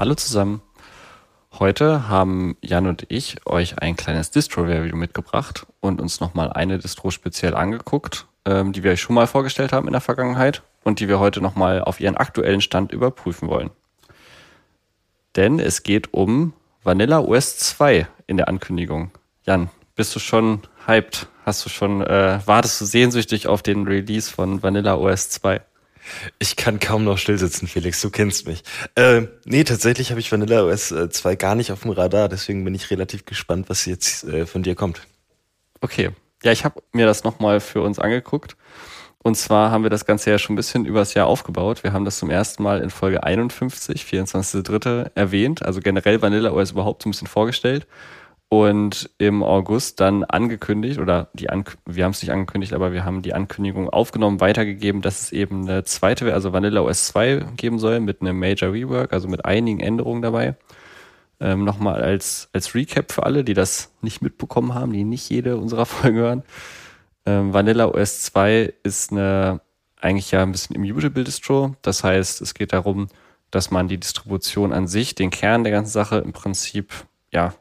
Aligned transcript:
Hallo 0.00 0.14
zusammen. 0.14 0.62
Heute 1.58 2.08
haben 2.08 2.56
Jan 2.62 2.86
und 2.86 3.04
ich 3.10 3.36
euch 3.46 3.80
ein 3.80 3.96
kleines 3.96 4.30
Distro-Review 4.30 4.96
mitgebracht 4.96 5.66
und 5.80 6.00
uns 6.00 6.20
nochmal 6.20 6.50
eine 6.50 6.78
Distro 6.78 7.10
speziell 7.10 7.54
angeguckt, 7.54 8.26
ähm, 8.46 8.72
die 8.72 8.82
wir 8.82 8.92
euch 8.92 9.02
schon 9.02 9.14
mal 9.14 9.26
vorgestellt 9.26 9.74
haben 9.74 9.86
in 9.86 9.92
der 9.92 10.00
Vergangenheit 10.00 10.62
und 10.84 11.00
die 11.00 11.08
wir 11.08 11.20
heute 11.20 11.42
nochmal 11.42 11.82
auf 11.82 12.00
ihren 12.00 12.16
aktuellen 12.16 12.62
Stand 12.62 12.92
überprüfen 12.92 13.50
wollen. 13.50 13.68
Denn 15.36 15.60
es 15.60 15.82
geht 15.82 16.14
um 16.14 16.54
Vanilla 16.82 17.18
OS 17.18 17.58
2 17.58 18.08
in 18.26 18.38
der 18.38 18.48
Ankündigung. 18.48 19.10
Jan, 19.44 19.68
bist 19.96 20.16
du 20.16 20.18
schon 20.18 20.62
hyped? 20.86 21.28
Hast 21.44 21.66
du 21.66 21.68
schon, 21.68 22.00
äh, 22.00 22.40
wartest 22.46 22.80
du 22.80 22.86
sehnsüchtig 22.86 23.48
auf 23.48 23.62
den 23.62 23.86
Release 23.86 24.32
von 24.32 24.62
Vanilla 24.62 24.94
OS 24.94 25.28
2? 25.28 25.60
Ich 26.38 26.56
kann 26.56 26.80
kaum 26.80 27.04
noch 27.04 27.18
stillsitzen, 27.18 27.68
Felix, 27.68 28.00
du 28.00 28.10
kennst 28.10 28.46
mich. 28.46 28.62
Äh, 28.94 29.22
nee, 29.44 29.64
tatsächlich 29.64 30.10
habe 30.10 30.20
ich 30.20 30.30
Vanilla 30.30 30.64
OS 30.64 30.88
2 30.88 31.32
äh, 31.32 31.36
gar 31.36 31.54
nicht 31.54 31.72
auf 31.72 31.82
dem 31.82 31.90
Radar, 31.90 32.28
deswegen 32.28 32.64
bin 32.64 32.74
ich 32.74 32.90
relativ 32.90 33.24
gespannt, 33.24 33.68
was 33.68 33.86
jetzt 33.86 34.24
äh, 34.24 34.46
von 34.46 34.62
dir 34.62 34.74
kommt. 34.74 35.02
Okay. 35.80 36.10
Ja, 36.42 36.52
ich 36.52 36.64
habe 36.64 36.82
mir 36.92 37.06
das 37.06 37.24
nochmal 37.24 37.60
für 37.60 37.82
uns 37.82 37.98
angeguckt. 37.98 38.56
Und 39.22 39.36
zwar 39.36 39.70
haben 39.70 39.82
wir 39.82 39.90
das 39.90 40.06
Ganze 40.06 40.30
ja 40.30 40.38
schon 40.38 40.54
ein 40.54 40.56
bisschen 40.56 40.86
übers 40.86 41.12
Jahr 41.12 41.26
aufgebaut. 41.26 41.82
Wir 41.84 41.92
haben 41.92 42.06
das 42.06 42.18
zum 42.18 42.30
ersten 42.30 42.62
Mal 42.62 42.80
in 42.80 42.88
Folge 42.88 43.22
51, 43.22 44.04
24.3. 44.04 45.10
erwähnt, 45.14 45.62
also 45.62 45.80
generell 45.80 46.22
Vanilla 46.22 46.52
OS 46.52 46.70
überhaupt 46.70 47.02
so 47.02 47.08
ein 47.08 47.12
bisschen 47.12 47.26
vorgestellt 47.26 47.86
und 48.50 49.08
im 49.18 49.44
August 49.44 50.00
dann 50.00 50.24
angekündigt, 50.24 50.98
oder 50.98 51.28
die 51.34 51.48
An 51.50 51.64
wir 51.86 52.04
haben 52.04 52.10
es 52.10 52.20
nicht 52.20 52.32
angekündigt, 52.32 52.72
aber 52.72 52.92
wir 52.92 53.04
haben 53.04 53.22
die 53.22 53.32
Ankündigung 53.32 53.88
aufgenommen, 53.88 54.40
weitergegeben, 54.40 55.02
dass 55.02 55.22
es 55.22 55.32
eben 55.32 55.62
eine 55.62 55.84
zweite, 55.84 56.34
also 56.34 56.52
Vanilla 56.52 56.80
OS 56.80 57.06
2 57.06 57.46
geben 57.56 57.78
soll 57.78 58.00
mit 58.00 58.20
einem 58.20 58.40
Major 58.40 58.72
Rework, 58.72 59.12
also 59.12 59.28
mit 59.28 59.44
einigen 59.44 59.78
Änderungen 59.78 60.20
dabei. 60.20 60.56
Ähm, 61.38 61.64
Nochmal 61.64 62.02
als, 62.02 62.50
als 62.52 62.74
Recap 62.74 63.12
für 63.12 63.22
alle, 63.22 63.44
die 63.44 63.54
das 63.54 63.92
nicht 64.02 64.20
mitbekommen 64.20 64.74
haben, 64.74 64.92
die 64.92 65.04
nicht 65.04 65.30
jede 65.30 65.56
unserer 65.56 65.86
Folgen 65.86 66.18
hören. 66.18 66.42
Ähm, 67.26 67.54
Vanilla 67.54 67.86
OS 67.86 68.22
2 68.22 68.74
ist 68.82 69.12
eine 69.12 69.60
eigentlich 70.00 70.32
ja 70.32 70.42
ein 70.42 70.50
bisschen 70.50 70.74
immutable 70.74 71.22
Distro. 71.22 71.76
Das 71.82 72.02
heißt, 72.02 72.40
es 72.40 72.54
geht 72.54 72.72
darum, 72.72 73.08
dass 73.52 73.70
man 73.70 73.86
die 73.86 73.98
Distribution 73.98 74.72
an 74.72 74.88
sich, 74.88 75.14
den 75.14 75.30
Kern 75.30 75.62
der 75.62 75.72
ganzen 75.72 75.92
Sache 75.92 76.18
im 76.18 76.32
Prinzip 76.32 76.92
ja 77.30 77.54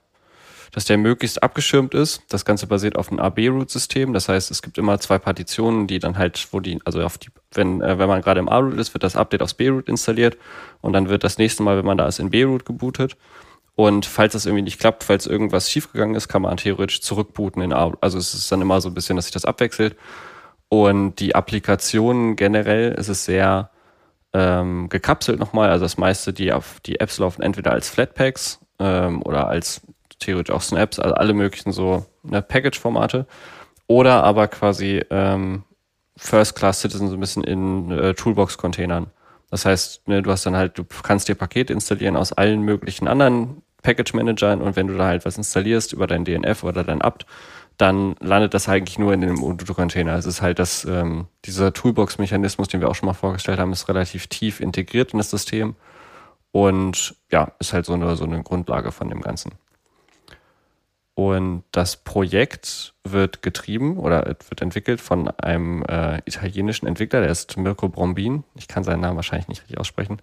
dass 0.72 0.86
der 0.86 0.98
möglichst 0.98 1.42
abgeschirmt 1.42 1.94
ist. 1.94 2.22
Das 2.30 2.46
Ganze 2.46 2.68
basiert 2.68 2.96
auf 2.96 3.10
einem 3.10 3.20
AB-Root-System. 3.20 4.14
Das 4.14 4.30
heißt, 4.30 4.52
es 4.52 4.62
gibt 4.62 4.78
immer 4.78 5.00
zwei 5.00 5.18
Partitionen, 5.18 5.88
die 5.88 6.00
dann 6.00 6.18
halt, 6.18 6.48
wo 6.52 6.60
die, 6.60 6.80
also 6.86 7.02
auf 7.02 7.18
die, 7.18 7.30
wenn, 7.54 7.82
äh, 7.82 7.98
wenn 7.98 8.08
man 8.08 8.22
gerade 8.22 8.40
im 8.40 8.50
A-Root 8.50 8.78
ist, 8.78 8.94
wird 8.94 9.04
das 9.04 9.16
Update 9.16 9.42
aufs 9.42 9.54
B-Root 9.54 9.90
installiert 9.90 10.38
und 10.82 10.94
dann 10.94 11.10
wird 11.10 11.24
das 11.24 11.38
nächste 11.38 11.64
Mal, 11.64 11.78
wenn 11.78 11.86
man 11.86 11.98
da 11.98 12.08
ist, 12.08 12.20
in 12.20 12.30
B-Root 12.30 12.66
gebootet. 12.66 13.18
Und 13.76 14.06
falls 14.06 14.34
das 14.34 14.46
irgendwie 14.46 14.64
nicht 14.64 14.80
klappt, 14.80 15.06
falls 15.06 15.26
irgendwas 15.26 15.72
schiefgegangen 15.72 16.16
ist, 16.16 16.28
kann 16.28 16.42
man 16.42 16.58
theoretisch 16.58 17.02
zurückbooten 17.02 17.62
in 17.62 17.72
A. 17.72 17.94
Also 18.02 18.18
es 18.18 18.34
ist 18.34 18.52
dann 18.52 18.62
immer 18.62 18.82
so 18.82 18.90
ein 18.90 18.94
bisschen, 18.94 19.16
dass 19.16 19.26
sich 19.26 19.34
das 19.34 19.46
abwechselt. 19.46 19.96
Und 20.68 21.16
die 21.22 21.34
Applikationen 21.34 22.36
generell 22.36 22.92
ist 22.92 23.08
es 23.08 23.24
sehr 23.24 23.72
ähm, 24.34 24.90
gekapselt 24.90 25.40
nochmal. 25.40 25.70
Also 25.70 25.86
das 25.86 25.98
meiste, 25.98 26.34
die 26.34 26.52
auf 26.52 26.80
die 26.82 27.00
Apps 27.00 27.18
laufen 27.20 27.42
entweder 27.42 27.72
als 27.72 27.90
Flatpaks 27.90 28.60
ähm, 28.80 29.22
oder 29.24 29.48
als 29.48 29.82
theoretisch 30.20 30.54
auch 30.54 30.62
Snaps, 30.62 31.00
also 31.00 31.16
alle 31.16 31.34
möglichen 31.34 31.72
so 31.72 32.06
ne, 32.24 32.42
Package-Formate. 32.42 33.26
Oder 33.88 34.24
aber 34.24 34.48
quasi 34.48 35.04
ähm, 35.10 35.64
First-Class 36.18 36.82
Citizen 36.82 37.08
so 37.08 37.16
ein 37.16 37.20
bisschen 37.20 37.44
in 37.44 37.92
äh, 37.92 38.14
Toolbox-Containern. 38.14 39.08
Das 39.50 39.66
heißt, 39.66 40.08
ne, 40.08 40.22
du 40.22 40.32
hast 40.32 40.46
dann 40.46 40.56
halt, 40.56 40.78
du 40.78 40.84
kannst 40.84 41.28
dir 41.28 41.36
Pakete 41.36 41.74
installieren 41.74 42.16
aus 42.16 42.34
allen 42.34 42.62
möglichen 42.62 43.08
anderen 43.08 43.64
Package-Managern 43.82 44.62
und 44.62 44.76
wenn 44.76 44.88
du 44.88 44.98
da 44.98 45.06
halt 45.08 45.26
was 45.26 45.38
installierst 45.38 45.94
über 45.94 46.06
dein 46.06 46.26
DNF 46.26 46.64
oder 46.64 46.84
dein 46.84 47.02
apt, 47.02 47.26
dann 47.78 48.16
landet 48.20 48.54
das 48.54 48.68
eigentlich 48.68 49.00
nur 49.00 49.14
in 49.14 49.22
dem 49.22 49.42
Ubuntu-Container. 49.42 50.16
Es 50.16 50.26
ist 50.26 50.42
halt 50.42 50.60
das, 50.60 50.84
ähm, 50.84 51.28
dieser 51.46 51.72
Toolbox-Mechanismus, 51.72 52.68
den 52.68 52.82
wir 52.82 52.90
auch 52.90 52.96
schon 52.96 53.08
mal 53.08 53.14
vorgestellt 53.14 53.58
haben, 53.58 53.72
ist 53.72 53.88
relativ 53.88 54.28
tief 54.28 54.60
integriert 54.60 55.14
in 55.14 55.18
das 55.18 55.30
System 55.30 55.76
und 56.52 57.16
ja, 57.32 57.54
ist 57.60 57.72
halt 57.72 57.86
so 57.86 57.94
eine, 57.94 58.18
so 58.18 58.26
eine 58.26 58.44
Grundlage 58.44 58.92
von 58.92 59.10
dem 59.10 59.22
Ganzen. 59.22 59.54
Und 61.20 61.66
das 61.74 61.98
Projekt 61.98 62.94
wird 63.04 63.42
getrieben 63.42 63.98
oder 63.98 64.26
wird 64.26 64.62
entwickelt 64.62 65.02
von 65.02 65.28
einem 65.28 65.84
äh, 65.84 66.20
italienischen 66.20 66.88
Entwickler, 66.88 67.20
der 67.20 67.30
ist 67.30 67.58
Mirko 67.58 67.90
Brombin. 67.90 68.46
Ich 68.56 68.70
kann 68.70 68.86
seinen 68.86 69.02
Namen 69.02 69.18
wahrscheinlich 69.18 69.50
nicht 69.50 69.64
richtig 69.64 69.80
aussprechen. 69.80 70.22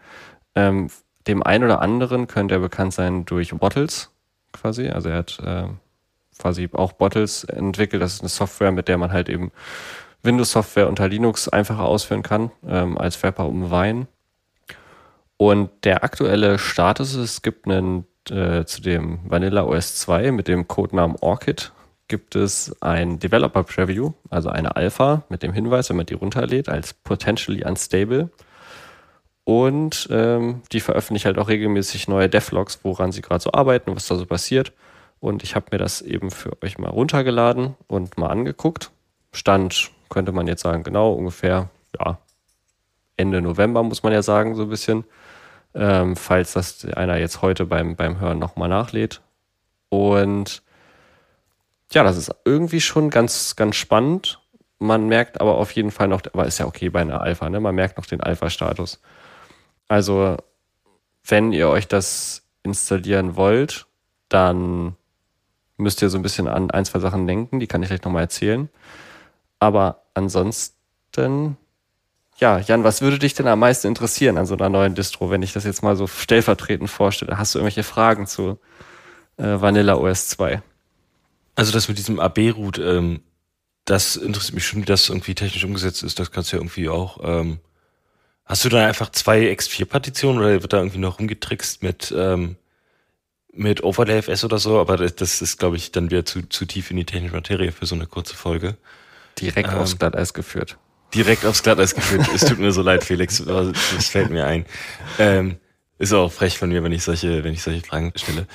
Ähm, 0.55 0.89
dem 1.27 1.43
einen 1.43 1.65
oder 1.65 1.83
anderen 1.83 2.29
könnte 2.29 2.55
er 2.55 2.61
bekannt 2.61 2.95
sein 2.95 3.27
durch 3.27 3.51
Bottles 3.51 4.11
quasi. 4.55 4.89
Also 4.89 5.11
er 5.11 5.19
hat 5.19 5.39
äh, 5.45 5.69
quasi 6.39 6.71
auch 6.73 6.93
Bottles 6.93 7.45
entwickelt. 7.45 8.01
Das 8.01 8.15
ist 8.15 8.21
eine 8.21 8.31
Software, 8.31 8.73
mit 8.73 8.89
der 8.89 8.97
man 8.97 9.13
halt 9.13 9.29
eben 9.29 9.53
Windows-Software 10.23 10.89
unter 10.89 11.09
Linux 11.09 11.47
einfacher 11.47 11.85
ausführen 11.85 12.23
kann, 12.23 12.53
ähm, 12.67 12.97
als 12.97 13.23
Wrapper 13.23 13.47
um 13.47 13.71
Wein. 13.71 14.09
Und 15.37 15.69
der 15.85 16.05
aktuelle 16.05 16.59
Status 16.59 17.11
ist, 17.13 17.19
es 17.21 17.43
gibt 17.43 17.67
einen 17.67 18.07
äh, 18.31 18.65
zu 18.65 18.81
dem 18.83 19.19
Vanilla 19.25 19.65
OS 19.65 19.97
2 19.97 20.33
mit 20.33 20.49
dem 20.49 20.69
Codenamen 20.69 21.17
Orchid 21.21 21.73
gibt 22.09 22.37
es 22.37 22.75
ein 22.81 23.19
Developer 23.19 23.65
Preview, 23.65 24.13
also 24.31 24.49
eine 24.49 24.77
Alpha 24.77 25.23
mit 25.29 25.43
dem 25.43 25.53
Hinweis, 25.53 25.89
wenn 25.89 25.97
man 25.97 26.07
die 26.07 26.15
runterlädt, 26.15 26.69
als 26.69 26.95
potentially 26.95 27.65
unstable. 27.65 28.31
Und 29.45 30.09
ähm, 30.11 30.63
die 30.73 30.81
veröffentlicht 30.81 31.27
halt 31.27 31.39
auch 31.39 31.49
regelmäßig 31.49 32.09
neue 32.09 32.29
Devlogs, 32.29 32.81
woran 32.83 33.13
sie 33.13 33.23
gerade 33.23 33.43
so 33.43 33.53
arbeiten, 33.53 33.95
was 33.95 34.07
da 34.07 34.17
so 34.17 34.27
passiert. 34.27 34.73
Und 35.21 35.43
ich 35.43 35.55
habe 35.55 35.67
mir 35.71 35.79
das 35.79 36.03
eben 36.03 36.31
für 36.31 36.53
euch 36.63 36.79
mal 36.79 36.91
runtergeladen 36.91 37.75
und 37.87 38.19
mal 38.19 38.29
angeguckt. 38.29 38.91
Stand, 39.33 39.91
könnte 40.09 40.33
man 40.33 40.47
jetzt 40.47 40.63
sagen, 40.63 40.83
genau 40.83 41.13
ungefähr, 41.13 41.71
ja, 41.99 42.19
Ende 43.17 43.41
November 43.41 43.83
muss 43.83 44.03
man 44.03 44.13
ja 44.13 44.23
sagen, 44.23 44.55
so 44.55 44.63
ein 44.63 44.69
bisschen 44.69 45.05
ähm, 45.77 46.17
falls 46.17 46.55
das 46.55 46.85
einer 46.87 47.19
jetzt 47.19 47.43
heute 47.43 47.67
beim, 47.67 47.97
beim 47.97 48.19
Hören 48.19 48.39
nochmal 48.39 48.69
nachlädt. 48.69 49.21
Und 49.91 50.63
ja, 51.93 52.03
das 52.03 52.17
ist 52.17 52.35
irgendwie 52.45 52.81
schon 52.81 53.11
ganz, 53.11 53.57
ganz 53.57 53.77
spannend. 53.77 54.41
Man 54.79 55.07
merkt 55.07 55.41
aber 55.41 55.57
auf 55.57 55.71
jeden 55.73 55.91
Fall 55.91 56.09
noch, 56.09 56.23
aber 56.33 56.47
ist 56.47 56.59
ja 56.59 56.67
okay 56.67 56.89
bei 56.89 57.01
einer 57.01 57.21
Alpha, 57.21 57.49
ne? 57.49 57.61
Man 57.61 57.75
merkt 57.75 57.99
noch 57.99 58.07
den 58.07 58.21
Alpha-Status. 58.21 59.01
Also, 59.87 60.37
wenn 61.25 61.53
ihr 61.53 61.69
euch 61.69 61.87
das 61.87 62.43
installieren 62.63 63.37
wollt, 63.37 63.87
dann 64.29 64.97
müsst 65.77 66.03
ihr 66.03 66.09
so 66.11 66.19
ein 66.19 66.23
bisschen 66.23 66.49
an 66.49 66.71
ein, 66.71 66.85
zwei 66.85 66.99
Sachen 66.99 67.27
denken, 67.27 67.61
die 67.61 67.67
kann 67.67 67.83
ich 67.83 67.89
gleich 67.89 68.03
nochmal 68.03 68.23
erzählen. 68.23 68.69
Aber 69.61 70.03
ansonsten 70.15 71.57
ja, 72.39 72.59
Jan, 72.59 72.85
was 72.85 73.01
würde 73.01 73.19
dich 73.19 73.35
denn 73.35 73.47
am 73.47 73.61
meisten 73.61 73.89
interessieren 73.89 74.37
an 74.37 74.47
so 74.47 74.55
einer 74.55 74.69
neuen 74.69 74.95
Distro, 74.95 75.31
wenn 75.31 75.43
ich 75.43 75.53
das 75.53 75.65
jetzt 75.65 75.83
mal 75.83 75.97
so 75.97 76.07
stellvertretend 76.07 76.91
vorstelle? 76.91 77.39
Hast 77.39 77.55
du 77.55 77.59
irgendwelche 77.59 77.83
Fragen 77.83 78.27
zu 78.27 78.59
äh, 79.39 79.61
Vanilla 79.61 79.95
OS 79.95 80.29
2? 80.29 80.63
Also 81.55 81.73
das 81.73 81.89
mit 81.89 81.97
diesem 81.97 82.21
AB-Root, 82.21 82.79
ähm, 82.79 83.23
das 83.87 84.17
interessiert 84.17 84.55
mich 84.55 84.67
schon, 84.67 84.83
wie 84.83 84.87
das 84.87 85.09
irgendwie 85.09 85.35
technisch 85.35 85.65
umgesetzt 85.65 86.03
ist. 86.03 86.19
Das 86.19 86.31
kannst 86.31 86.53
du 86.53 86.57
ja 86.57 86.61
irgendwie 86.61 86.91
auch. 86.91 87.21
Ähm, 87.23 87.61
hast 88.45 88.65
du 88.65 88.69
da 88.69 88.87
einfach 88.87 89.11
zwei 89.11 89.51
X4-Partitionen 89.53 90.39
oder 90.39 90.61
wird 90.61 90.73
da 90.73 90.79
irgendwie 90.79 90.99
noch 90.99 91.19
rumgetrickst 91.19 91.83
mit 91.83 92.13
ähm, 92.17 92.57
mit 93.53 93.83
Overlay 93.83 94.19
FS 94.19 94.45
oder 94.45 94.59
so? 94.59 94.79
Aber 94.79 94.99
das, 94.99 95.15
das 95.15 95.41
ist, 95.41 95.57
glaube 95.57 95.77
ich, 95.77 95.91
dann 95.91 96.11
wieder 96.11 96.27
zu, 96.27 96.43
zu 96.43 96.67
tief 96.67 96.91
in 96.91 96.99
die 96.99 97.07
technische 97.07 97.35
Materie 97.35 97.73
für 97.73 97.87
so 97.87 97.95
eine 97.95 98.07
kurze 98.07 98.35
Folge. 98.35 98.77
Direkt 99.39 99.71
ähm, 99.71 99.79
aufs 99.79 99.99
Glatteis 99.99 100.35
geführt 100.35 100.77
direkt 101.15 101.45
aufs 101.45 101.63
Glatteis 101.63 101.95
geführt. 101.95 102.29
es 102.35 102.45
tut 102.45 102.59
mir 102.59 102.73
so 102.73 102.83
leid, 102.83 103.05
Felix, 103.05 103.43
das 103.45 104.09
fällt 104.09 104.31
mir 104.31 104.47
ein. 104.47 104.67
Ähm, 105.19 105.57
ist 105.99 106.13
auch 106.13 106.31
frech 106.31 106.59
von 106.59 106.69
mir, 106.69 106.83
wenn 106.83 106.93
ich 106.93 107.05
solche, 107.05 107.43
wenn 107.45 107.55
ich 107.55 107.63
solche 107.63 107.81
Fragen 107.81 108.13
stelle. 108.17 108.47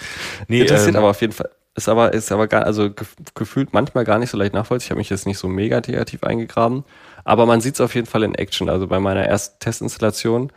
Nee, 0.48 0.62
Interessiert 0.62 0.95
ähm, 0.95 0.98
aber 0.98 1.09
auf 1.09 1.21
jeden 1.21 1.33
Fall. 1.33 1.50
Ist 1.74 1.88
aber, 1.88 2.13
ist 2.13 2.31
aber 2.31 2.48
gar, 2.48 2.65
also 2.65 2.89
gefühlt 3.33 3.74
manchmal 3.74 4.03
gar 4.03 4.19
nicht 4.19 4.30
so 4.30 4.38
leicht 4.38 4.53
nachvollziehbar. 4.53 4.86
Ich 4.86 4.89
habe 4.92 4.98
mich 5.00 5.09
jetzt 5.09 5.25
nicht 5.25 5.38
so 5.38 5.48
mega 5.48 5.80
negativ 5.80 6.24
eingegraben. 6.24 6.83
Aber 7.24 7.45
man 7.45 7.62
sieht 7.62 7.75
es 7.75 7.81
auf 7.81 7.95
jeden 7.95 8.07
Fall 8.07 8.24
in 8.24 8.36
Action. 8.36 8.69
Also 8.69 8.88
bei 8.88 9.00
meiner 9.00 9.24
ersten 9.24 9.57
Testinstallation, 9.59 10.51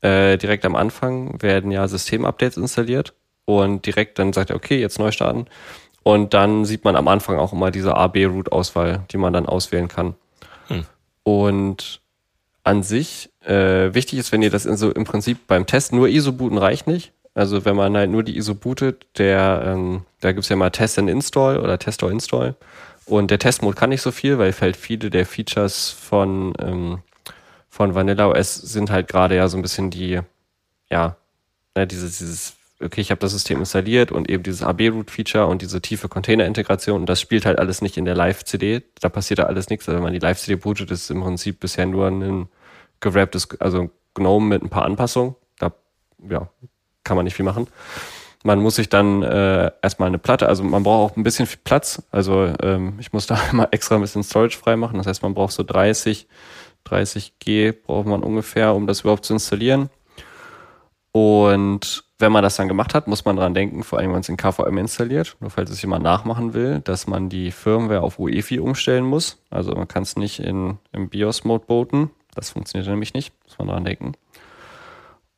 äh, 0.00 0.38
direkt 0.38 0.64
am 0.64 0.76
Anfang 0.76 1.42
werden 1.42 1.72
ja 1.72 1.86
Systemupdates 1.88 2.56
installiert 2.56 3.14
und 3.44 3.84
direkt 3.84 4.18
dann 4.18 4.32
sagt 4.32 4.50
er, 4.50 4.56
okay, 4.56 4.80
jetzt 4.80 4.98
neu 4.98 5.10
starten. 5.10 5.46
Und 6.02 6.32
dann 6.32 6.64
sieht 6.64 6.84
man 6.84 6.96
am 6.96 7.08
Anfang 7.08 7.38
auch 7.38 7.52
immer 7.52 7.70
diese 7.70 7.96
A-B-Root-Auswahl, 7.96 9.04
die 9.10 9.18
man 9.18 9.32
dann 9.32 9.46
auswählen 9.46 9.88
kann. 9.88 10.14
Hm. 10.68 10.86
Und 11.22 12.00
an 12.64 12.82
sich, 12.82 13.30
äh, 13.44 13.94
wichtig 13.94 14.18
ist, 14.18 14.32
wenn 14.32 14.42
ihr 14.42 14.50
das 14.50 14.66
in 14.66 14.76
so 14.76 14.90
im 14.90 15.04
Prinzip 15.04 15.46
beim 15.46 15.66
Test 15.66 15.92
nur 15.92 16.08
ISO 16.08 16.32
booten 16.32 16.58
reicht 16.58 16.86
nicht. 16.86 17.12
Also 17.34 17.64
wenn 17.64 17.76
man 17.76 17.96
halt 17.96 18.10
nur 18.10 18.22
die 18.22 18.36
ISO 18.36 18.54
bootet, 18.54 19.06
der, 19.16 19.62
ähm, 19.64 20.04
da 20.20 20.32
gibt's 20.32 20.48
ja 20.48 20.56
mal 20.56 20.70
Test 20.70 20.98
and 20.98 21.08
Install 21.08 21.58
oder 21.58 21.78
Test 21.78 22.02
or 22.02 22.10
Install. 22.10 22.54
Und 23.06 23.30
der 23.30 23.38
Testmode 23.38 23.76
kann 23.76 23.90
nicht 23.90 24.02
so 24.02 24.12
viel, 24.12 24.38
weil 24.38 24.52
halt 24.60 24.76
viele 24.76 25.10
der 25.10 25.26
Features 25.26 25.90
von, 25.90 26.52
ähm, 26.60 26.98
von 27.68 27.94
Vanilla 27.94 28.28
OS 28.28 28.54
sind 28.54 28.90
halt 28.90 29.08
gerade 29.08 29.36
ja 29.36 29.48
so 29.48 29.56
ein 29.56 29.62
bisschen 29.62 29.90
die, 29.90 30.20
ja, 30.90 31.16
ja, 31.76 31.86
dieses, 31.86 32.18
dieses, 32.18 32.56
okay, 32.82 33.00
ich 33.00 33.10
habe 33.10 33.20
das 33.20 33.32
System 33.32 33.58
installiert 33.58 34.10
und 34.12 34.28
eben 34.30 34.42
dieses 34.42 34.62
AB-Root-Feature 34.62 35.46
und 35.46 35.62
diese 35.62 35.80
tiefe 35.80 36.08
Container-Integration 36.08 37.00
und 37.00 37.08
das 37.08 37.20
spielt 37.20 37.46
halt 37.46 37.58
alles 37.58 37.82
nicht 37.82 37.96
in 37.96 38.04
der 38.04 38.14
Live-CD. 38.14 38.82
Da 39.00 39.08
passiert 39.08 39.38
da 39.38 39.44
alles 39.44 39.68
nichts. 39.68 39.88
Also 39.88 39.96
wenn 39.96 40.04
man 40.04 40.12
die 40.12 40.18
Live-CD 40.18 40.56
bootet, 40.56 40.90
ist 40.90 41.10
im 41.10 41.22
Prinzip 41.22 41.60
bisher 41.60 41.86
nur 41.86 42.06
ein 42.08 42.48
gewrapptes, 43.00 43.48
also 43.60 43.90
GNOME 44.14 44.46
mit 44.46 44.62
ein 44.62 44.70
paar 44.70 44.84
Anpassungen. 44.84 45.34
Da, 45.58 45.72
ja, 46.28 46.48
kann 47.04 47.16
man 47.16 47.24
nicht 47.24 47.34
viel 47.34 47.44
machen. 47.44 47.66
Man 48.42 48.60
muss 48.60 48.76
sich 48.76 48.88
dann 48.88 49.22
äh, 49.22 49.70
erstmal 49.82 50.08
eine 50.08 50.18
Platte, 50.18 50.48
also 50.48 50.64
man 50.64 50.82
braucht 50.82 51.12
auch 51.12 51.16
ein 51.16 51.22
bisschen 51.22 51.46
Platz. 51.64 52.02
Also 52.10 52.52
ähm, 52.62 52.94
ich 52.98 53.12
muss 53.12 53.26
da 53.26 53.38
immer 53.52 53.68
extra 53.72 53.96
ein 53.96 54.00
bisschen 54.00 54.22
Storage 54.22 54.56
freimachen. 54.56 54.96
Das 54.96 55.06
heißt, 55.06 55.22
man 55.22 55.34
braucht 55.34 55.52
so 55.52 55.62
30, 55.62 56.26
30 56.84 57.38
G 57.38 57.72
braucht 57.72 58.06
man 58.06 58.22
ungefähr, 58.22 58.74
um 58.74 58.86
das 58.86 59.02
überhaupt 59.02 59.26
zu 59.26 59.34
installieren. 59.34 59.90
Und 61.12 62.04
wenn 62.18 62.32
man 62.32 62.42
das 62.42 62.56
dann 62.56 62.68
gemacht 62.68 62.94
hat, 62.94 63.08
muss 63.08 63.24
man 63.24 63.36
dran 63.36 63.54
denken, 63.54 63.82
vor 63.82 63.98
allem 63.98 64.08
wenn 64.08 64.12
man 64.12 64.20
es 64.20 64.28
in 64.28 64.36
KVM 64.36 64.78
installiert, 64.78 65.36
nur 65.40 65.50
falls 65.50 65.70
es 65.70 65.82
jemand 65.82 66.04
nachmachen 66.04 66.54
will, 66.54 66.80
dass 66.80 67.06
man 67.06 67.28
die 67.28 67.50
Firmware 67.50 68.02
auf 68.02 68.18
UEFI 68.18 68.60
umstellen 68.60 69.04
muss. 69.04 69.42
Also 69.50 69.72
man 69.72 69.88
kann 69.88 70.02
es 70.02 70.16
nicht 70.16 70.40
in, 70.40 70.78
im 70.92 71.08
BIOS-Mode 71.08 71.64
booten. 71.66 72.10
Das 72.34 72.50
funktioniert 72.50 72.88
nämlich 72.88 73.14
nicht, 73.14 73.32
muss 73.44 73.58
man 73.58 73.68
dran 73.68 73.84
denken. 73.84 74.12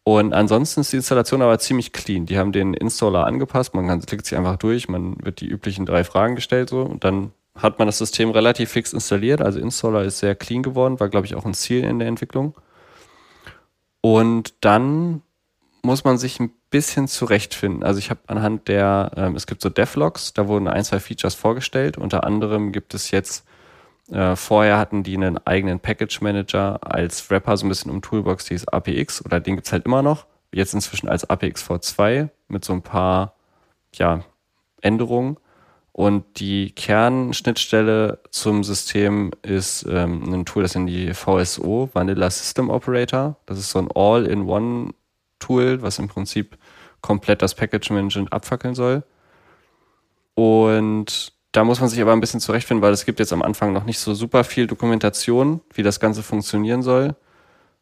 Und 0.04 0.34
ansonsten 0.34 0.80
ist 0.80 0.92
die 0.92 0.96
Installation 0.96 1.42
aber 1.42 1.58
ziemlich 1.60 1.92
clean. 1.92 2.26
Die 2.26 2.36
haben 2.36 2.52
den 2.52 2.74
Installer 2.74 3.24
angepasst, 3.24 3.72
man 3.74 3.86
kann, 3.86 4.00
klickt 4.00 4.26
sich 4.26 4.36
einfach 4.36 4.56
durch, 4.56 4.88
man 4.88 5.16
wird 5.24 5.40
die 5.40 5.46
üblichen 5.46 5.86
drei 5.86 6.02
Fragen 6.02 6.34
gestellt 6.34 6.70
so 6.70 6.82
und 6.82 7.04
dann 7.04 7.30
hat 7.54 7.78
man 7.78 7.86
das 7.86 7.98
System 7.98 8.30
relativ 8.30 8.70
fix 8.70 8.92
installiert. 8.92 9.40
Also 9.40 9.60
Installer 9.60 10.02
ist 10.02 10.18
sehr 10.18 10.34
clean 10.34 10.62
geworden, 10.62 10.98
war 10.98 11.08
glaube 11.08 11.26
ich 11.26 11.36
auch 11.36 11.44
ein 11.44 11.54
Ziel 11.54 11.84
in 11.84 12.00
der 12.00 12.08
Entwicklung. 12.08 12.54
Und 14.00 14.54
dann 14.64 15.22
muss 15.82 16.04
man 16.04 16.16
sich 16.16 16.38
ein 16.38 16.52
bisschen 16.70 17.08
zurechtfinden. 17.08 17.82
Also 17.82 17.98
ich 17.98 18.10
habe 18.10 18.20
anhand 18.28 18.68
der, 18.68 19.10
ähm, 19.16 19.34
es 19.34 19.46
gibt 19.46 19.60
so 19.60 19.68
Devlogs, 19.68 20.32
da 20.32 20.46
wurden 20.46 20.68
ein, 20.68 20.84
zwei 20.84 21.00
Features 21.00 21.34
vorgestellt. 21.34 21.98
Unter 21.98 22.24
anderem 22.24 22.72
gibt 22.72 22.94
es 22.94 23.10
jetzt, 23.10 23.44
äh, 24.10 24.36
vorher 24.36 24.78
hatten 24.78 25.02
die 25.02 25.16
einen 25.16 25.44
eigenen 25.44 25.80
Package 25.80 26.20
Manager 26.20 26.78
als 26.82 27.30
Wrapper, 27.30 27.56
so 27.56 27.66
ein 27.66 27.68
bisschen 27.68 27.90
um 27.90 28.00
Toolbox, 28.00 28.44
die 28.44 28.54
ist 28.54 28.72
APX, 28.72 29.24
oder 29.24 29.40
den 29.40 29.56
gibt's 29.56 29.72
halt 29.72 29.86
immer 29.86 30.02
noch. 30.02 30.26
Jetzt 30.52 30.74
inzwischen 30.74 31.08
als 31.08 31.28
APX 31.28 31.68
V2 31.68 32.28
mit 32.48 32.64
so 32.64 32.72
ein 32.72 32.82
paar, 32.82 33.34
ja, 33.94 34.24
Änderungen. 34.82 35.36
Und 35.92 36.40
die 36.40 36.70
Kernschnittstelle 36.70 38.20
zum 38.30 38.64
System 38.64 39.30
ist 39.42 39.84
ähm, 39.88 40.32
ein 40.32 40.46
Tool, 40.46 40.62
das 40.62 40.74
in 40.74 40.86
die 40.86 41.12
VSO, 41.12 41.90
Vanilla 41.92 42.30
System 42.30 42.70
Operator. 42.70 43.36
Das 43.46 43.58
ist 43.58 43.70
so 43.70 43.78
ein 43.78 43.90
All-in-One 43.94 44.94
Tool, 45.42 45.82
was 45.82 45.98
im 45.98 46.08
Prinzip 46.08 46.56
komplett 47.00 47.42
das 47.42 47.54
Package 47.54 47.90
Management 47.90 48.32
abfackeln 48.32 48.74
soll. 48.74 49.02
Und 50.34 51.32
da 51.52 51.64
muss 51.64 51.80
man 51.80 51.90
sich 51.90 52.00
aber 52.00 52.12
ein 52.12 52.20
bisschen 52.20 52.40
zurechtfinden, 52.40 52.82
weil 52.82 52.92
es 52.92 53.04
gibt 53.04 53.18
jetzt 53.18 53.32
am 53.32 53.42
Anfang 53.42 53.72
noch 53.72 53.84
nicht 53.84 53.98
so 53.98 54.14
super 54.14 54.44
viel 54.44 54.66
Dokumentation, 54.66 55.60
wie 55.74 55.82
das 55.82 56.00
Ganze 56.00 56.22
funktionieren 56.22 56.82
soll. 56.82 57.14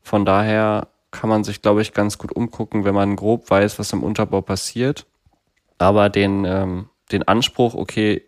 Von 0.03 0.25
daher 0.25 0.89
kann 1.13 1.31
man 1.31 1.45
sich, 1.45 1.63
glaube 1.63 1.83
ich, 1.83 1.93
ganz 1.93 2.19
gut 2.19 2.33
umgucken, 2.33 2.85
wenn 2.85 2.95
man 2.95 3.17
grob 3.17 3.49
weiß, 3.51 3.79
was 3.79 3.93
im 3.93 4.03
Unterbau 4.03 4.41
passiert. 4.41 5.07
Aber 5.79 6.09
den, 6.09 6.45
ähm, 6.45 6.89
den 7.13 7.27
Anspruch, 7.29 7.75
okay, 7.75 8.23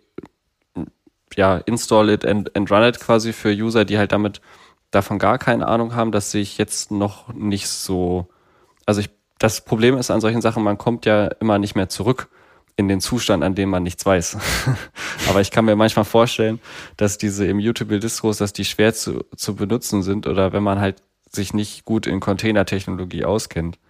ja, 1.36 1.56
install 1.58 2.10
it 2.10 2.24
and, 2.24 2.54
and 2.56 2.70
run 2.70 2.84
it 2.84 3.00
quasi 3.00 3.32
für 3.32 3.50
User, 3.50 3.84
die 3.84 3.98
halt 3.98 4.12
damit 4.12 4.40
davon 4.90 5.18
gar 5.18 5.38
keine 5.38 5.66
Ahnung 5.66 5.94
haben, 5.94 6.12
das 6.12 6.30
sehe 6.30 6.42
ich 6.42 6.58
jetzt 6.58 6.90
noch 6.90 7.32
nicht 7.32 7.68
so. 7.68 8.28
Also 8.86 9.00
ich 9.00 9.10
das 9.42 9.60
Problem 9.60 9.96
ist 9.96 10.12
an 10.12 10.20
solchen 10.20 10.40
Sachen, 10.40 10.62
man 10.62 10.78
kommt 10.78 11.04
ja 11.04 11.26
immer 11.40 11.58
nicht 11.58 11.74
mehr 11.74 11.88
zurück 11.88 12.28
in 12.76 12.86
den 12.86 13.00
Zustand, 13.00 13.42
an 13.42 13.56
dem 13.56 13.70
man 13.70 13.82
nichts 13.82 14.06
weiß. 14.06 14.38
Aber 15.28 15.40
ich 15.40 15.50
kann 15.50 15.64
mir 15.64 15.74
manchmal 15.74 16.04
vorstellen, 16.04 16.60
dass 16.96 17.18
diese 17.18 17.44
immutable 17.46 17.98
Distros, 17.98 18.38
dass 18.38 18.52
die 18.52 18.64
schwer 18.64 18.94
zu, 18.94 19.24
zu 19.34 19.56
benutzen 19.56 20.04
sind 20.04 20.28
oder 20.28 20.52
wenn 20.52 20.62
man 20.62 20.80
halt 20.80 21.02
sich 21.28 21.54
nicht 21.54 21.84
gut 21.84 22.06
in 22.06 22.20
Containertechnologie 22.20 23.24
auskennt. 23.24 23.80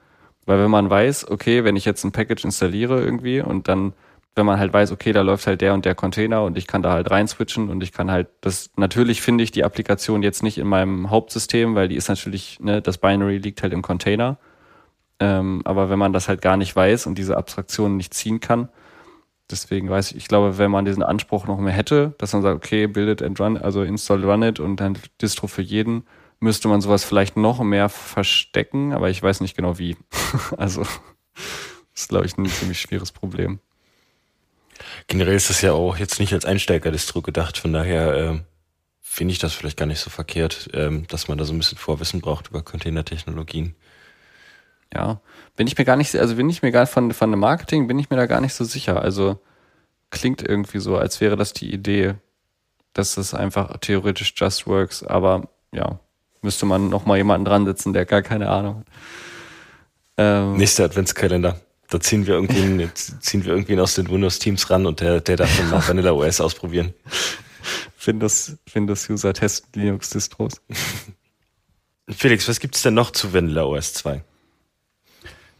Weil 0.46 0.58
wenn 0.58 0.70
man 0.70 0.88
weiß, 0.88 1.30
okay, 1.30 1.64
wenn 1.64 1.76
ich 1.76 1.84
jetzt 1.84 2.02
ein 2.04 2.12
Package 2.12 2.44
installiere 2.44 3.02
irgendwie 3.02 3.42
und 3.42 3.68
dann, 3.68 3.92
wenn 4.34 4.46
man 4.46 4.58
halt 4.58 4.72
weiß, 4.72 4.90
okay, 4.90 5.12
da 5.12 5.20
läuft 5.20 5.46
halt 5.46 5.60
der 5.60 5.74
und 5.74 5.84
der 5.84 5.94
Container 5.94 6.44
und 6.44 6.56
ich 6.56 6.66
kann 6.66 6.82
da 6.82 6.92
halt 6.92 7.10
rein 7.10 7.28
switchen 7.28 7.68
und 7.68 7.82
ich 7.82 7.92
kann 7.92 8.10
halt, 8.10 8.28
das, 8.40 8.70
natürlich 8.76 9.20
finde 9.20 9.44
ich 9.44 9.50
die 9.50 9.64
Applikation 9.64 10.22
jetzt 10.22 10.42
nicht 10.42 10.56
in 10.56 10.66
meinem 10.66 11.10
Hauptsystem, 11.10 11.74
weil 11.74 11.88
die 11.88 11.96
ist 11.96 12.08
natürlich, 12.08 12.58
ne, 12.60 12.80
das 12.80 12.96
Binary 12.96 13.36
liegt 13.36 13.62
halt 13.62 13.74
im 13.74 13.82
Container. 13.82 14.38
Ähm, 15.22 15.62
aber 15.64 15.88
wenn 15.88 16.00
man 16.00 16.12
das 16.12 16.26
halt 16.26 16.42
gar 16.42 16.56
nicht 16.56 16.74
weiß 16.74 17.06
und 17.06 17.16
diese 17.16 17.36
Abstraktionen 17.36 17.96
nicht 17.96 18.12
ziehen 18.12 18.40
kann, 18.40 18.68
deswegen 19.48 19.88
weiß 19.88 20.10
ich, 20.10 20.16
ich 20.16 20.26
glaube, 20.26 20.58
wenn 20.58 20.72
man 20.72 20.84
diesen 20.84 21.04
Anspruch 21.04 21.46
noch 21.46 21.60
mehr 21.60 21.72
hätte, 21.72 22.16
dass 22.18 22.32
man 22.32 22.42
sagt, 22.42 22.56
okay, 22.56 22.88
build 22.88 23.08
it 23.08 23.22
and 23.22 23.38
run, 23.38 23.56
also 23.56 23.82
install 23.82 24.24
run 24.24 24.42
it 24.42 24.58
und 24.58 24.78
dann 24.78 24.98
Distro 25.20 25.46
für 25.46 25.62
jeden, 25.62 26.08
müsste 26.40 26.66
man 26.66 26.80
sowas 26.80 27.04
vielleicht 27.04 27.36
noch 27.36 27.62
mehr 27.62 27.88
verstecken, 27.88 28.92
aber 28.92 29.10
ich 29.10 29.22
weiß 29.22 29.42
nicht 29.42 29.56
genau 29.56 29.78
wie. 29.78 29.96
also, 30.56 30.80
das 30.82 32.02
ist, 32.02 32.08
glaube 32.08 32.26
ich, 32.26 32.36
ein 32.36 32.46
ziemlich 32.46 32.80
schweres 32.80 33.12
Problem. 33.12 33.60
Generell 35.06 35.36
ist 35.36 35.50
das 35.50 35.62
ja 35.62 35.72
auch 35.72 35.98
jetzt 35.98 36.18
nicht 36.18 36.32
als 36.32 36.44
Einsteiger-Distro 36.44 37.22
gedacht, 37.22 37.58
von 37.58 37.72
daher 37.72 38.14
äh, 38.16 38.40
finde 39.00 39.30
ich 39.30 39.38
das 39.38 39.54
vielleicht 39.54 39.76
gar 39.76 39.86
nicht 39.86 40.00
so 40.00 40.10
verkehrt, 40.10 40.68
ähm, 40.72 41.06
dass 41.06 41.28
man 41.28 41.38
da 41.38 41.44
so 41.44 41.52
ein 41.52 41.58
bisschen 41.58 41.78
Vorwissen 41.78 42.20
braucht 42.20 42.48
über 42.48 42.62
Containertechnologien. 42.62 43.76
Ja, 44.94 45.20
bin 45.56 45.66
ich 45.66 45.78
mir 45.78 45.84
gar 45.84 45.96
nicht, 45.96 46.14
also 46.16 46.36
bin 46.36 46.50
ich 46.50 46.62
mir 46.62 46.70
gar 46.70 46.86
von, 46.86 47.12
von 47.12 47.30
dem 47.30 47.40
Marketing, 47.40 47.86
bin 47.86 47.98
ich 47.98 48.10
mir 48.10 48.16
da 48.16 48.26
gar 48.26 48.40
nicht 48.40 48.54
so 48.54 48.64
sicher. 48.64 49.00
Also 49.00 49.40
klingt 50.10 50.42
irgendwie 50.46 50.80
so, 50.80 50.96
als 50.96 51.20
wäre 51.20 51.36
das 51.36 51.52
die 51.52 51.72
Idee, 51.72 52.14
dass 52.92 53.14
das 53.14 53.32
einfach 53.32 53.78
theoretisch 53.78 54.34
just 54.36 54.66
works, 54.66 55.02
aber 55.02 55.48
ja, 55.72 55.98
müsste 56.42 56.66
man 56.66 56.90
noch 56.90 57.06
mal 57.06 57.16
jemanden 57.16 57.46
dran 57.46 57.64
sitzen, 57.64 57.92
der 57.92 58.04
gar 58.04 58.22
keine 58.22 58.48
Ahnung 58.50 58.80
hat. 58.80 58.86
Ähm, 60.18 60.56
Nächster 60.56 60.84
Adventskalender. 60.84 61.58
Da 61.88 62.00
ziehen 62.00 62.26
wir 62.26 62.34
irgendwie, 62.34 62.88
ziehen 63.20 63.44
wir 63.44 63.52
irgendwie 63.52 63.78
aus 63.78 63.94
den 63.94 64.10
Windows-Teams 64.10 64.68
ran 64.70 64.86
und 64.86 65.00
der, 65.00 65.20
der 65.20 65.36
darf 65.36 65.56
dann 65.56 65.70
mal 65.70 65.86
Vanilla 65.86 66.12
OS 66.12 66.40
ausprobieren. 66.40 66.92
Windows, 68.04 68.58
Windows 68.72 69.08
User 69.08 69.32
testen 69.32 69.80
Linux 69.80 70.10
Distros. 70.10 70.60
Felix, 72.08 72.48
was 72.48 72.60
gibt's 72.60 72.82
denn 72.82 72.94
noch 72.94 73.12
zu 73.12 73.32
Vanilla 73.32 73.62
OS 73.62 73.94
2? 73.94 74.22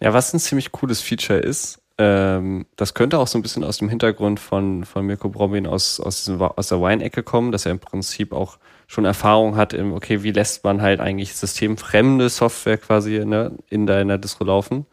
Ja, 0.02 0.12
was 0.12 0.35
ein 0.35 0.40
ziemlich 0.40 0.73
cooles 0.73 1.00
Feature 1.00 1.38
ist, 1.38 1.80
ähm, 1.97 2.66
das 2.75 2.94
könnte 2.94 3.21
auch 3.21 3.28
so 3.28 3.38
ein 3.38 3.42
bisschen 3.42 3.62
aus 3.62 3.78
dem 3.78 3.88
Hintergrund 3.88 4.40
von, 4.40 4.85
von 4.85 5.06
Mirko 5.06 5.28
Bromin 5.28 5.64
aus, 5.64 6.00
aus, 6.00 6.25
diesem, 6.25 6.42
aus 6.42 6.66
der 6.66 6.80
Wine-Ecke 6.80 7.23
kommen, 7.23 7.52
dass 7.52 7.66
er 7.66 7.71
im 7.71 7.78
Prinzip 7.78 8.32
auch 8.32 8.59
schon 8.88 9.04
Erfahrung 9.04 9.54
hat 9.54 9.73
im, 9.75 9.92
okay, 9.92 10.25
wie 10.25 10.32
lässt 10.32 10.64
man 10.64 10.82
halt 10.82 10.99
eigentlich 10.99 11.37
systemfremde 11.37 12.30
Software 12.30 12.78
quasi 12.78 13.25
ne, 13.25 13.56
in 13.71 13.87
deiner 13.87 14.18
Distro 14.18 14.42
laufen. 14.44 14.87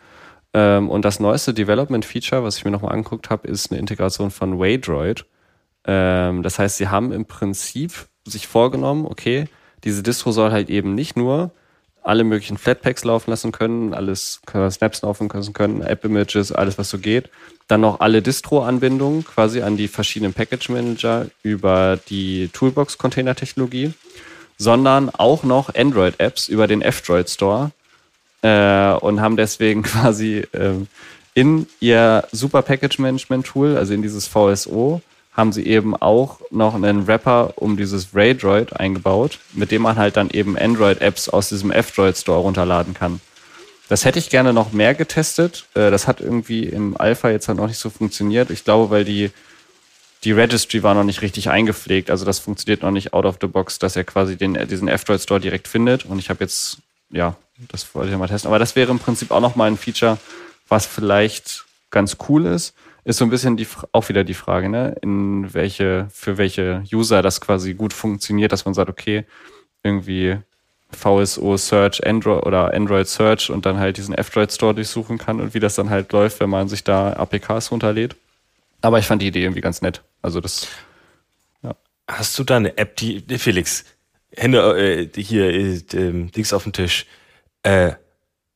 Ähm, 0.54 0.92
und 0.92 1.04
das 1.06 1.20
neueste 1.20 1.56
Development-Feature, 1.56 2.44
was 2.44 2.58
ich 2.58 2.66
mir 2.66 2.72
nochmal 2.72 2.94
angeguckt 2.94 3.32
habe, 3.32 3.48
ist 3.48 3.72
eine 3.72 3.80
Integration 3.80 4.30
von 4.30 4.60
Waydroid. 4.60 5.26
Ähm, 5.86 6.44
das 6.44 6.60
heißt, 6.60 6.78
sie 6.78 6.90
haben 6.90 7.12
im 7.14 7.26
Prinzip 7.26 8.10
sich 8.26 8.48
vorgenommen, 8.48 9.08
okay, 9.08 9.46
diese 9.84 10.04
Distro 10.04 10.32
soll 10.32 10.52
halt 10.52 10.70
eben 10.70 10.94
nicht 10.94 11.18
nur 11.18 11.52
alle 12.04 12.24
möglichen 12.24 12.58
Flatpaks 12.58 13.04
laufen 13.04 13.30
lassen 13.30 13.52
können, 13.52 13.94
alles 13.94 14.42
Snaps 14.70 15.02
laufen 15.02 15.30
lassen 15.32 15.54
können, 15.54 15.82
App-Images, 15.82 16.52
alles 16.52 16.78
was 16.78 16.90
so 16.90 16.98
geht. 16.98 17.30
Dann 17.68 17.82
noch 17.82 18.00
alle 18.00 18.22
Distro-Anbindungen 18.22 19.24
quasi 19.26 19.62
an 19.62 19.78
die 19.78 19.88
verschiedenen 19.88 20.34
Package-Manager 20.34 21.28
über 21.44 22.00
die 22.10 22.50
Toolbox-Container-Technologie, 22.54 23.94
sondern 24.58 25.10
auch 25.10 25.44
noch 25.44 25.76
Android-Apps 25.76 26.48
über 26.50 26.68
den 26.68 26.82
F-Droid 26.82 27.30
Store 27.30 27.72
äh, 28.42 28.94
und 28.94 29.22
haben 29.22 29.38
deswegen 29.38 29.84
quasi 29.84 30.46
äh, 30.54 30.74
in 31.36 31.68
ihr 31.80 32.28
Super 32.32 32.62
Package-Management-Tool, 32.64 33.78
also 33.78 33.94
in 33.94 34.02
dieses 34.02 34.28
VSO, 34.28 35.02
haben 35.34 35.52
sie 35.54 35.66
eben 35.66 35.96
auch 35.96 36.40
noch 36.52 36.76
einen 36.76 37.08
Wrapper 37.08 37.54
um 37.56 37.78
dieses 37.78 38.14
Raydroid 38.14 38.74
eingebaut, 38.74 39.40
mit 39.54 39.72
dem 39.72 39.84
man 39.84 39.98
halt 39.98 40.18
dann 40.18 40.30
eben 40.30 40.58
Android-Apps 40.58 41.30
aus 41.30 41.50
diesem 41.50 41.72
F-Droid 41.72 42.18
Store 42.18 42.42
runterladen 42.42 42.94
kann. 42.94 43.22
Das 43.88 44.06
hätte 44.06 44.20
ich 44.20 44.30
gerne 44.30 44.54
noch 44.54 44.72
mehr 44.72 44.94
getestet. 44.94 45.66
Äh, 45.76 45.92
das 45.92 46.08
hat 46.08 46.22
irgendwie 46.22 46.66
im 46.66 46.96
Alpha 47.00 47.30
jetzt 47.30 47.48
halt 47.48 47.58
noch 47.58 47.68
nicht 47.68 47.80
so 47.80 47.90
funktioniert. 47.90 48.50
Ich 48.50 48.64
glaube, 48.64 48.90
weil 48.92 49.06
die, 49.06 49.32
die 50.24 50.32
Registry 50.32 50.84
war 50.84 50.94
noch 50.94 51.04
nicht 51.04 51.22
richtig 51.22 51.50
eingepflegt. 51.50 52.12
Also 52.12 52.26
das 52.26 52.40
funktioniert 52.40 52.84
noch 52.84 52.92
nicht 52.92 53.14
out 53.14 53.26
of 53.26 53.38
the 53.42 53.48
box, 53.48 53.80
dass 53.80 53.96
er 53.96 54.04
quasi 54.04 54.36
den, 54.36 54.54
diesen 54.68 54.88
F-Droid 54.88 55.22
Store 55.22 55.40
direkt 55.40 55.68
findet. 55.68 56.06
Und 56.06 56.20
ich 56.20 56.30
habe 56.30 56.44
jetzt, 56.44 56.80
ja, 57.10 57.36
das 57.72 57.96
wollte 57.96 58.12
ich 58.12 58.18
mal 58.18 58.28
testen. 58.28 58.50
Aber 58.50 58.60
das 58.60 58.76
wäre 58.76 58.92
im 58.92 59.00
Prinzip 59.00 59.32
auch 59.32 59.42
noch 59.42 59.56
mal 59.56 59.66
ein 59.66 59.78
Feature, 59.78 60.18
was 60.68 60.86
vielleicht 60.86 61.66
ganz 61.90 62.18
cool 62.28 62.46
ist 62.46 62.74
ist 63.10 63.18
so 63.18 63.26
ein 63.26 63.32
bisschen 63.32 63.58
die, 63.58 63.68
auch 63.92 64.08
wieder 64.10 64.24
die 64.24 64.36
Frage, 64.36 64.70
ne? 64.70 64.96
in 65.02 65.52
welche, 65.54 66.08
für 66.12 66.38
welche 66.38 66.84
User 66.94 67.24
das 67.24 67.42
quasi 67.42 67.74
gut 67.74 67.92
funktioniert, 67.92 68.52
dass 68.52 68.66
man 68.66 68.76
sagt, 68.76 68.90
okay, 68.90 69.26
irgendwie 69.82 70.38
VSO 70.92 71.58
Search 71.58 72.06
Android 72.06 72.46
oder 72.46 72.72
Android 72.72 73.08
Search 73.08 73.50
und 73.50 73.66
dann 73.66 73.80
halt 73.80 73.98
diesen 73.98 74.14
F-Droid 74.14 74.52
Store 74.52 74.76
durchsuchen 74.76 75.18
kann 75.18 75.42
und 75.42 75.56
wie 75.56 75.60
das 75.60 75.74
dann 75.74 75.90
halt 75.90 76.12
läuft, 76.12 76.40
wenn 76.40 76.52
man 76.52 76.70
sich 76.70 76.84
da 76.84 77.14
APKs 77.14 77.72
runterlädt. 77.72 78.16
Aber 78.82 79.00
ich 79.00 79.06
fand 79.06 79.24
die 79.24 79.28
Idee 79.28 79.42
irgendwie 79.42 79.62
ganz 79.62 79.82
nett. 79.82 80.04
Also 80.22 80.40
das. 80.40 80.68
Ja. 81.64 81.76
Hast 82.08 82.38
du 82.38 82.44
da 82.44 82.58
eine 82.58 82.78
App, 82.78 82.96
die 82.96 83.22
Felix 83.38 83.86
Hände 84.36 85.10
äh, 85.16 85.22
hier 85.22 85.50
äh, 85.50 85.80
Dings 85.92 86.54
auf 86.54 86.64
dem 86.64 86.74
Tisch? 86.74 87.08
Äh, 87.64 87.94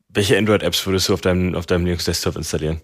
welche 0.10 0.38
Android-Apps 0.38 0.86
würdest 0.86 1.10
du 1.10 1.14
auf 1.16 1.22
deinem 1.22 1.56
auf 1.56 1.66
deinem 1.66 1.86
Linux 1.86 2.06
Desktop 2.06 2.36
installieren? 2.36 2.82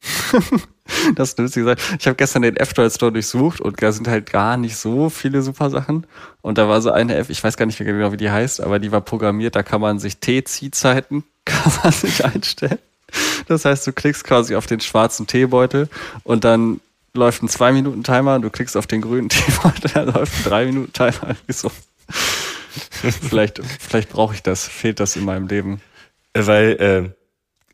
das 1.14 1.30
ist 1.30 1.38
lustig 1.38 1.62
gesagt. 1.62 1.82
Ich 1.98 2.06
habe 2.06 2.16
gestern 2.16 2.42
den 2.42 2.56
F-Droid 2.56 2.92
Store 2.92 3.12
durchsucht 3.12 3.60
und 3.60 3.82
da 3.82 3.92
sind 3.92 4.08
halt 4.08 4.30
gar 4.30 4.56
nicht 4.56 4.76
so 4.76 5.10
viele 5.10 5.42
super 5.42 5.70
Sachen. 5.70 6.06
Und 6.40 6.58
da 6.58 6.68
war 6.68 6.80
so 6.80 6.90
eine 6.90 7.16
App, 7.16 7.30
ich 7.30 7.42
weiß 7.42 7.56
gar 7.56 7.66
nicht 7.66 7.78
mehr 7.80 7.92
genau, 7.92 8.12
wie 8.12 8.16
die 8.16 8.30
heißt, 8.30 8.60
aber 8.60 8.78
die 8.78 8.92
war 8.92 9.00
programmiert, 9.00 9.56
da 9.56 9.62
kann 9.62 9.80
man 9.80 9.98
sich 9.98 10.18
T-Ziehzeiten 10.18 11.24
kann 11.44 11.72
man 11.82 11.92
sich 11.92 12.24
einstellen. 12.24 12.78
Das 13.46 13.64
heißt, 13.64 13.86
du 13.86 13.92
klickst 13.92 14.24
quasi 14.24 14.54
auf 14.54 14.66
den 14.66 14.80
schwarzen 14.80 15.26
Teebeutel 15.26 15.88
und 16.24 16.44
dann 16.44 16.80
läuft 17.14 17.42
ein 17.42 17.48
2-Minuten-Timer 17.48 18.36
und 18.36 18.42
du 18.42 18.50
klickst 18.50 18.76
auf 18.76 18.86
den 18.86 19.02
grünen 19.02 19.28
Teebeutel, 19.28 19.90
dann 19.92 20.06
läuft 20.12 20.46
ein 20.46 20.52
3-Minuten-Timer. 20.52 21.36
So. 21.48 21.70
vielleicht 23.20 23.60
vielleicht 23.80 24.10
brauche 24.10 24.34
ich 24.34 24.42
das, 24.42 24.66
fehlt 24.66 25.00
das 25.00 25.16
in 25.16 25.24
meinem 25.24 25.46
Leben. 25.46 25.80
Weil 26.34 26.70
äh, 26.80 27.21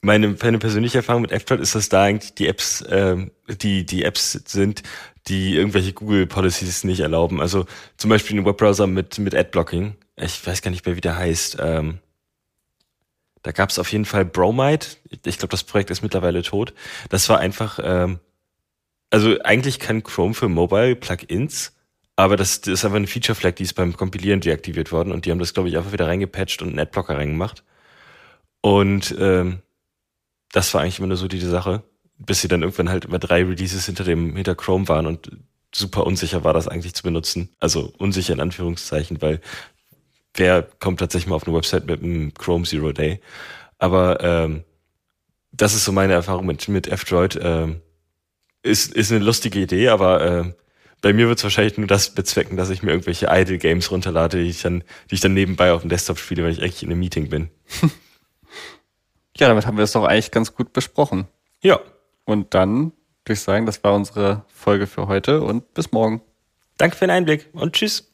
meine, 0.01 0.37
meine 0.43 0.59
persönliche 0.59 0.99
Erfahrung 0.99 1.23
mit 1.23 1.33
F-Droid 1.33 1.61
ist, 1.61 1.75
dass 1.75 1.89
da 1.89 2.05
eigentlich 2.05 2.35
die 2.35 2.47
Apps, 2.47 2.85
ähm, 2.89 3.31
die, 3.49 3.85
die 3.85 4.05
Apps 4.05 4.33
sind, 4.33 4.83
die 5.27 5.57
irgendwelche 5.57 5.93
Google 5.93 6.27
Policies 6.27 6.85
nicht 6.85 7.01
erlauben. 7.01 7.41
Also 7.41 7.67
zum 7.97 8.11
Beispiel 8.11 8.39
ein 8.39 8.47
Webbrowser 8.47 8.87
mit, 8.87 9.19
mit 9.19 9.35
Adblocking. 9.35 9.97
Ich 10.17 10.47
weiß 10.47 10.63
gar 10.63 10.71
nicht 10.71 10.87
mehr, 10.87 10.97
wie 10.97 11.01
der 11.01 11.17
heißt. 11.17 11.59
Ähm, 11.61 11.99
da 13.43 13.53
gab 13.53 13.71
es 13.71 13.79
auf 13.79 13.93
jeden 13.93 14.05
Fall 14.05 14.25
Bromide. 14.25 14.87
Ich 15.25 15.39
glaube, 15.39 15.53
das 15.53 15.65
Projekt 15.65 15.91
ist 15.91 16.03
mittlerweile 16.03 16.43
tot. 16.43 16.75
Das 17.09 17.29
war 17.29 17.39
einfach, 17.39 17.79
ähm, 17.83 18.19
also 19.11 19.39
eigentlich 19.43 19.79
kann 19.79 20.03
Chrome 20.03 20.35
für 20.35 20.49
Mobile 20.49 20.97
Plugins, 20.97 21.73
aber 22.17 22.37
das, 22.37 22.61
das 22.61 22.75
ist 22.75 22.85
einfach 22.85 22.97
eine 22.97 23.07
Feature 23.07 23.37
Flag, 23.37 23.55
die 23.55 23.63
ist 23.63 23.75
beim 23.75 23.97
Kompilieren 23.97 24.41
deaktiviert 24.41 24.91
worden 24.91 25.13
und 25.13 25.25
die 25.25 25.31
haben 25.31 25.39
das, 25.39 25.55
glaube 25.55 25.69
ich, 25.69 25.77
einfach 25.77 25.93
wieder 25.93 26.09
reingepatcht 26.09 26.63
und 26.63 26.71
einen 26.71 26.81
Adblocker 26.81 27.17
reingemacht. 27.17 27.63
Und 28.61 29.15
ähm, 29.19 29.61
das 30.53 30.73
war 30.75 30.83
eigentlich 30.83 30.99
immer 30.99 31.09
nur 31.09 31.17
so 31.17 31.29
die 31.29 31.41
Sache, 31.41 31.83
bis 32.19 32.41
sie 32.41 32.49
dann 32.49 32.63
irgendwann 32.63 32.89
halt 32.89 33.05
über 33.05 33.19
drei 33.19 33.45
Releases 33.45 33.87
hinter 33.87 34.05
dem, 34.05 34.35
hinter 34.35 34.55
Chrome 34.55 34.89
waren 34.89 35.07
und 35.07 35.31
super 35.75 36.07
unsicher 36.07 36.45
war 36.45 36.55
das 36.55 36.69
eigentlich 36.69 36.95
zu 36.95 37.03
benutzen. 37.03 37.51
Also 37.61 37.93
unsicher 37.99 38.33
in 38.33 38.41
Anführungszeichen, 38.41 39.21
weil 39.21 39.41
wer 40.35 40.63
kommt 40.63 41.01
tatsächlich 41.01 41.29
mal 41.29 41.37
auf 41.37 41.47
eine 41.47 41.57
Website 41.57 41.87
mit 41.87 42.03
einem 42.03 42.35
Chrome 42.35 42.65
Zero 42.65 42.93
Day? 42.93 43.21
Aber 43.79 44.23
ähm, 44.23 44.65
das 45.53 45.75
ist 45.75 45.85
so 45.85 45.93
meine 45.93 46.15
Erfahrung 46.15 46.47
mit, 46.47 46.69
mit 46.69 46.89
F-Droid. 46.89 47.39
Ähm, 47.43 47.81
ist, 48.63 48.93
ist 48.93 49.13
eine 49.13 49.25
lustige 49.25 49.61
Idee, 49.61 49.89
aber 49.89 50.21
äh, 50.21 50.53
bei 51.01 51.13
mir 51.13 51.29
wird 51.29 51.39
es 51.39 51.45
wahrscheinlich 51.45 51.79
nur 51.79 51.87
das 51.87 52.15
bezwecken, 52.15 52.57
dass 52.57 52.71
ich 52.71 52.83
mir 52.83 52.91
irgendwelche 52.91 53.29
Idle 53.31 53.59
Games 53.59 53.91
runterlade, 53.91 54.43
die 54.43 54.51
ich 54.51 54.63
dann, 54.63 54.83
die 55.11 55.15
ich 55.15 55.21
dann 55.21 55.35
nebenbei 55.35 55.73
auf 55.73 55.83
dem 55.83 55.91
Desktop 55.91 56.19
spiele, 56.19 56.43
weil 56.43 56.53
ich 56.53 56.61
eigentlich 56.61 56.83
in 56.83 56.91
einem 56.91 57.01
Meeting 57.01 57.29
bin. 57.29 57.51
Ja, 59.39 59.49
damit 59.49 59.67
haben 59.67 59.77
wir 59.77 59.85
es 59.85 59.93
doch 59.93 60.05
eigentlich 60.05 60.31
ganz 60.31 60.55
gut 60.55 60.73
besprochen. 60.73 61.29
Ja. 61.63 61.81
Und 62.25 62.55
dann 62.55 62.93
würde 63.25 63.35
ich 63.35 63.41
sagen, 63.41 63.67
das 63.67 63.83
war 63.85 63.95
unsere 63.95 64.45
Folge 64.49 64.87
für 64.87 65.07
heute 65.07 65.43
und 65.43 65.75
bis 65.75 65.93
morgen. 65.93 66.23
Danke 66.77 66.97
für 66.97 67.07
den 67.07 67.11
Einblick 67.11 67.49
und 67.53 67.75
tschüss. 67.75 68.08